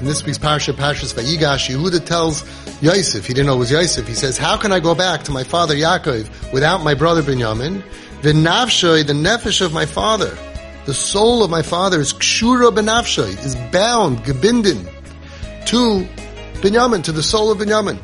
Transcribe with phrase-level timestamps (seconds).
[0.00, 2.42] in this week's parasha, Parshas Vayigash, Yehuda tells
[2.82, 5.32] Yosef, he didn't know it was Yosef, he says, how can I go back to
[5.32, 7.82] my father Yaakov without my brother Binyamin?
[8.22, 10.36] V'nafshoy, the nefesh of my father,
[10.86, 14.90] the soul of my father is kshura benafshoy, is bound, gebindin,
[15.66, 16.06] to
[16.60, 17.98] Binyamin, to the soul of Binyamin.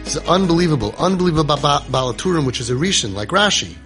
[0.00, 3.76] It's unbelievable, unbelievable Baal Hatturim, which is a Rishon, like Rashi.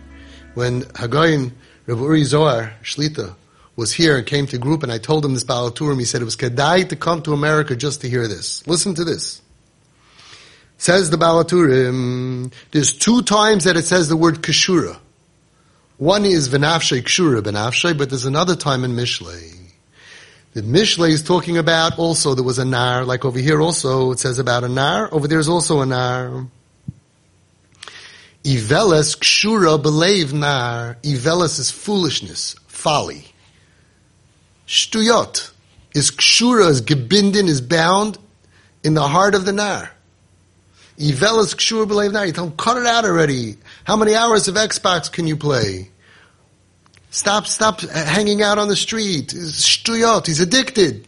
[0.54, 1.50] When HaGaon,
[1.86, 3.34] Rav Uri Zohar, Shlita,
[3.76, 6.20] was here and came to group and I told him this Baal Hatturim, he said
[6.20, 8.66] it was Kedai to come to America just to hear this.
[8.66, 9.40] Listen to this.
[10.76, 14.98] Says the Baal Hatturim, there's two times that it says the word Kashura.
[15.96, 19.58] One is Venafshay Kshura Benafshay, but there's another time in Mishlei.
[20.54, 24.18] The Mishlei is talking about also there was a Nar, like over here also it
[24.18, 26.46] says about a Nar, over there is also a Nar.
[28.44, 33.31] Iveles Kshura Belev Nar, Iveles is foolishness, folly.
[34.72, 35.50] Shtuyot
[35.94, 38.16] is kshura, is gebindin, is bound
[38.82, 39.92] in the heart of the nar.
[40.98, 42.24] Ivel is kshura belev nar.
[42.24, 43.58] You tell him, cut it out already.
[43.84, 45.90] How many hours of Xbox can you play?
[47.10, 49.34] Stop, stop hanging out on the street.
[49.34, 51.06] Shtuyot, he's addicted.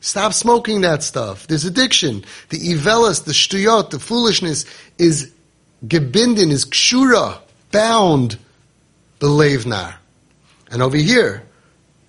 [0.00, 1.46] Stop smoking that stuff.
[1.46, 2.24] There's addiction.
[2.48, 4.64] The ivelis, the shtuyot, the foolishness
[4.96, 5.30] is
[5.86, 7.36] gebindin, is kshura,
[7.70, 8.38] bound,
[9.18, 9.96] the levnar.
[10.70, 11.42] And over here,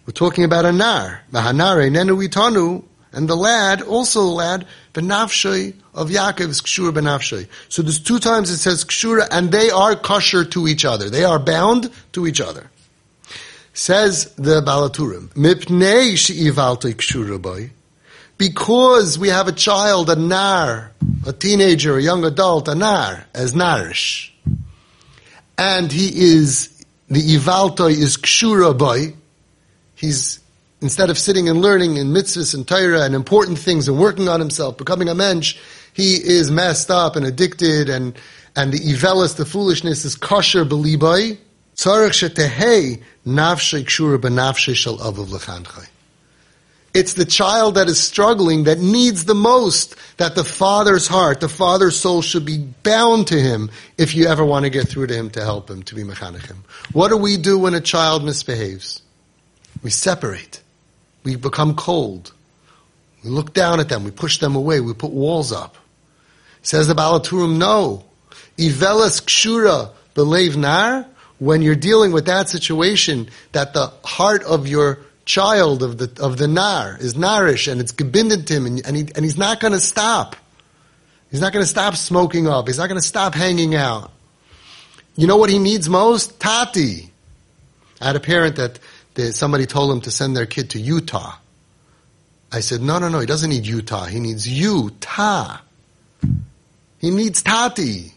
[0.06, 1.24] we're talking about a nar.
[1.32, 7.48] Mahanare nenu itanu, and the lad, also the lad, benafshay of Yaakov is kshura benafshay.
[7.70, 11.10] So there's two times it says kshura, and they are kosher to each other.
[11.10, 12.70] They are bound to each other.
[13.74, 17.72] Says the Baal Hatturim, mipnei she'ivaltei kshura boy,
[18.38, 20.92] because we have a child, a nar,
[21.26, 24.32] a teenager, a young adult, a nar, as narish,
[25.58, 26.70] and he is
[27.10, 29.14] the ivaltoi is kshura boy,
[30.06, 30.40] he's
[30.82, 34.40] instead of sitting and learning in mitzvahs and Torah and important things and working on
[34.40, 35.58] himself, becoming a mensch,
[35.94, 38.18] he is messed up and addicted and
[38.56, 41.38] and the evelis, the foolishness is kosher belibai.
[46.94, 51.50] It's the child that is struggling that needs the most that the father's heart, the
[51.50, 55.14] father's soul should be bound to him if you ever want to get through to
[55.14, 56.64] him to help him, to be mechanech him.
[56.94, 59.02] What do we do when a child misbehaves?
[59.86, 60.64] We separate.
[61.24, 62.34] We become cold.
[63.24, 64.04] We look down at them.
[64.04, 64.80] We push them away.
[64.80, 65.78] We put walls up.
[66.64, 68.04] Says the Baal Hatturim, no.
[68.58, 71.06] Ivelas kshura belev nar.
[71.38, 76.40] When you're dealing with that situation, that the heart of your child of the of
[76.40, 79.60] the nar is narish and it's gebinded to him, and, and, he, and he's not
[79.60, 80.36] going to stop.
[81.30, 82.66] He's not going to stop smoking up.
[82.66, 84.12] He's not going to stop hanging out.
[85.16, 86.40] You know what he needs most?
[86.40, 87.12] Tati.
[88.02, 88.80] I had a parent that
[89.18, 91.36] somebody told him to send their kid to Utah.
[92.52, 94.06] I said, no, no, no, he doesn't need Utah.
[94.06, 95.58] He needs Utah.
[97.00, 98.14] He needs Tati.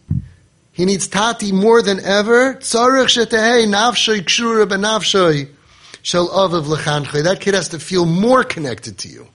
[0.72, 2.54] He needs Tati more than ever.
[7.22, 9.26] That kid has to feel more connected to you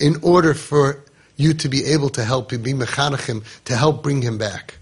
[0.00, 1.04] in order for
[1.36, 4.78] you to be able to help him, be mechanachim, to help bring him back.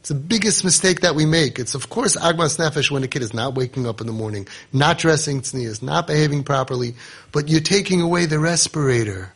[0.00, 1.58] It's the biggest mistake that we make.
[1.58, 4.48] It's of course agmas nefesh when a kid is not waking up in the morning,
[4.72, 6.94] not dressing tznias, not behaving properly,
[7.32, 9.30] but you're taking away the respirator.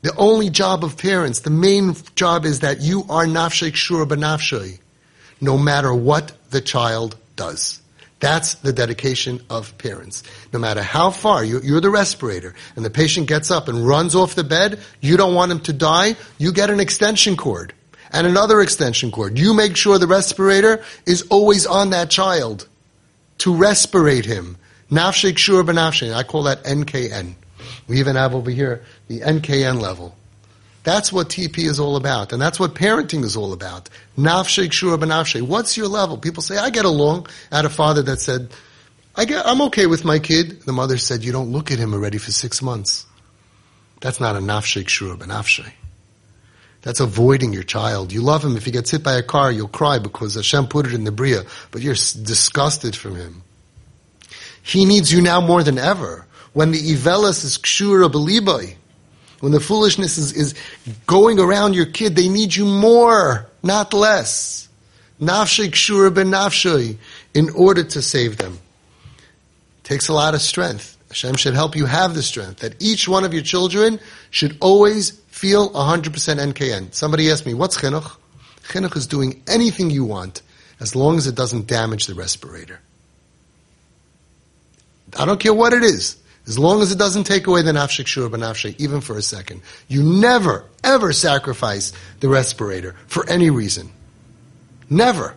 [0.00, 4.78] The only job of parents, the main job is that you are nafshay shura benafshay,
[5.40, 7.82] no matter what the child does.
[8.20, 10.22] That's the dedication of parents.
[10.52, 14.34] No matter how far, you're, the respirator, and the patient gets up and runs off
[14.34, 17.74] the bed, you don't want him to die, you get an extension cord
[18.12, 19.38] and another extension cord.
[19.38, 22.68] You make sure the respirator is always on that child
[23.38, 24.56] to respirate him.
[24.90, 26.14] Nafshik shur benafshik.
[26.14, 27.34] I call that NKN.
[27.88, 30.14] We even have over here the NKN level.
[30.84, 33.88] That's what TP is all about, and that's what parenting is all about.
[34.18, 35.42] Nafshik shur benafshik.
[35.42, 36.18] What's your level?
[36.18, 37.28] People say, I get along.
[37.50, 38.50] I had a father that said,
[39.14, 40.62] I get, I'm okay with my kid.
[40.62, 43.06] The mother said, you don't look at him already for six months.
[44.00, 45.72] That's not a nafshik shur benafshik.
[46.82, 48.12] That's avoiding your child.
[48.12, 48.56] You love him.
[48.56, 51.12] If he gets hit by a car, you'll cry because Hashem put it in the
[51.12, 53.42] Bria, but you're disgusted from him.
[54.62, 56.26] He needs you now more than ever.
[56.52, 58.74] When the Ivelis is kshura belibai,
[59.40, 60.54] when the foolishness is, is
[61.06, 64.68] going around your kid, they need you more, not less.
[65.20, 66.96] Nafshay kshura ben nafshay,
[67.32, 68.58] in order to save them.
[69.84, 70.96] Takes a lot of strength.
[71.12, 74.00] Hashem should help you have the strength that each one of your children
[74.30, 76.94] should always feel 100% NKN.
[76.94, 78.16] Somebody asked me, what's chinuch?
[78.62, 80.40] Chinuch is doing anything you want
[80.80, 82.80] as long as it doesn't damage the respirator.
[85.18, 86.16] I don't care what it is.
[86.46, 89.60] As long as it doesn't take away the nafshik shur b'nafshe, even for a second.
[89.88, 93.90] You never, ever sacrifice the respirator for any reason.
[94.88, 95.36] Never.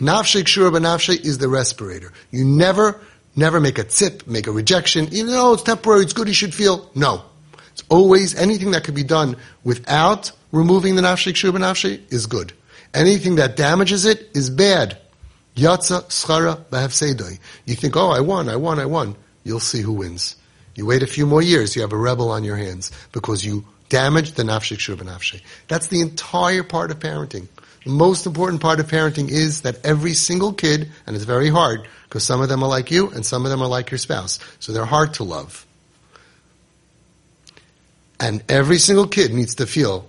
[0.00, 2.12] Nafshik shur b'nafshe is the respirator.
[2.32, 3.00] You never,
[3.36, 6.54] never make a tip, make a rejection, even though it's temporary, it's good, you should
[6.54, 6.90] feel.
[6.94, 7.22] No.
[7.72, 12.52] It's always, anything that could be done without removing the nafshik shur b'nafshe is good.
[12.92, 14.98] Anything that damages it is bad.
[15.54, 17.38] Yatza schara b'hafseidoi.
[17.64, 20.36] You think, oh, I won, I won, I won you'll see who wins.
[20.74, 23.64] You wait a few more years, you have a rebel on your hands because you
[23.88, 25.42] damaged the nafshik shur nafshi.
[25.68, 27.48] That's the entire part of parenting.
[27.84, 31.86] The most important part of parenting is that every single kid, and it's very hard
[32.04, 34.38] because some of them are like you and some of them are like your spouse,
[34.58, 35.66] so they're hard to love.
[38.18, 40.06] And every single kid needs to feel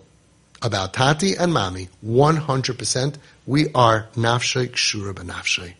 [0.61, 3.15] about Tati and Mommy 100%.
[3.47, 5.73] We are nafshik shura nafshi.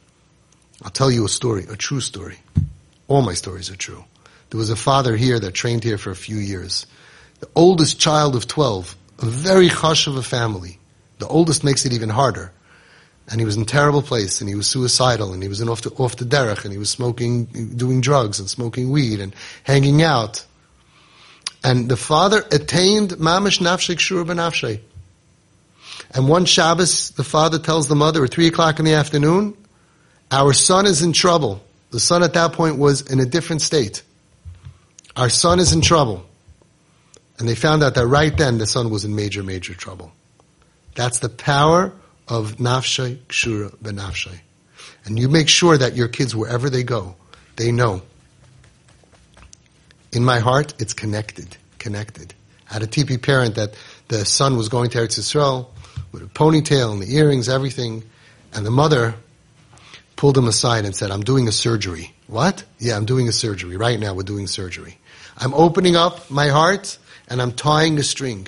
[0.82, 2.38] I'll tell you a story, a true story.
[3.08, 4.06] All my stories are true.
[4.50, 6.86] There was a father here that trained here for a few years.
[7.42, 10.80] The oldest child of 12, a very hush of a family.
[11.22, 12.52] The oldest makes it even harder.
[13.30, 15.70] And he was in a terrible place, and he was suicidal, and he was in
[15.70, 19.36] off the, off the derech, and he was smoking, doing drugs, and smoking weed, and
[19.62, 20.44] hanging out.
[21.64, 24.80] And the father attained mamish nafshik shur benafshay.
[26.10, 29.56] And one Shabbos, the father tells the mother at three o'clock in the afternoon,
[30.32, 31.62] our son is in trouble.
[31.92, 34.02] The son at that point was in a different state.
[35.16, 36.26] Our son is in trouble.
[37.38, 40.12] And they found out that right then the son was in major, major trouble.
[40.96, 41.94] That's the power
[42.28, 44.40] of nafshay kshura benafshay.
[45.06, 47.16] And you make sure that your kids, wherever they go,
[47.56, 48.02] they know.
[50.12, 52.34] In my heart, it's connected, connected.
[52.70, 53.74] I had a TP parent that
[54.08, 55.68] the son was going to Eretz Yisrael
[56.12, 58.04] with a ponytail and the earrings, everything,
[58.54, 59.16] and the mother
[60.16, 62.14] pulled him aside and said, I'm doing a surgery.
[62.28, 62.64] What?
[62.80, 63.78] Yeah, I'm doing a surgery.
[63.78, 64.98] Right now we're doing surgery.
[65.38, 66.98] I'm opening up my heart
[67.28, 68.48] and I'm tying a string.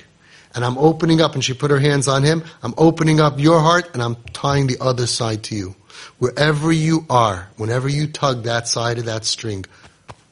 [0.54, 2.44] And I'm opening up, and she put her hands on him.
[2.62, 5.74] I'm opening up your heart and I'm tying the other side to you.
[6.18, 9.64] Wherever you are, whenever you tug that side of that string,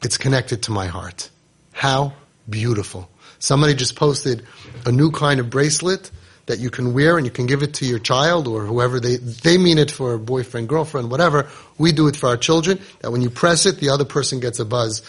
[0.01, 1.29] it's connected to my heart.
[1.71, 2.13] How
[2.49, 3.09] beautiful.
[3.39, 4.45] Somebody just posted
[4.85, 6.11] a new kind of bracelet
[6.45, 9.17] that you can wear and you can give it to your child or whoever they,
[9.17, 11.49] they mean it for a boyfriend, girlfriend, whatever.
[11.77, 14.59] We do it for our children, that when you press it, the other person gets
[14.59, 15.01] a buzz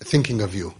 [0.00, 0.74] thinking of you.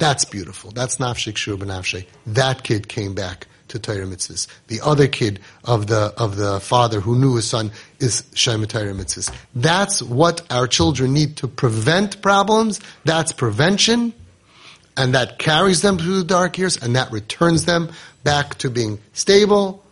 [0.00, 0.70] That's beautiful.
[0.70, 2.06] That's nafshik shur b'nafshe.
[2.26, 4.46] That kid came back to Torah mitzvahs.
[4.68, 8.94] The other kid of the, of the father who knew his son is Shema Torah
[8.94, 9.30] mitzvahs.
[9.54, 12.80] That's what our children need to prevent problems.
[13.04, 14.14] That's prevention.
[14.96, 17.92] And that carries them through the dark years and that returns them
[18.24, 19.84] back to being stable,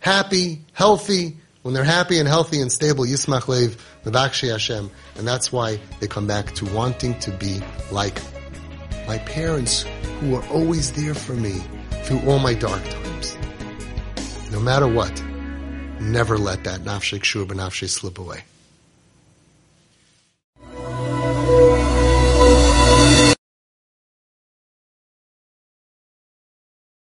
[0.00, 1.36] happy, healthy.
[1.62, 4.90] When they're happy and healthy and stable, Yismach Lev, Mevakshi Hashem.
[5.16, 7.62] And that's why they come back to wanting to be
[7.92, 8.18] like
[9.06, 9.84] my parents
[10.20, 11.62] who were always there for me
[12.04, 13.36] through all my dark times.
[14.50, 15.22] No matter what,
[16.00, 17.44] never let that nafshik shur
[17.88, 18.44] slip away.